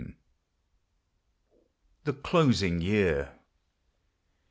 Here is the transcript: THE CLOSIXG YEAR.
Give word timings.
THE 2.05 2.13
CLOSIXG 2.13 2.81
YEAR. 2.81 3.37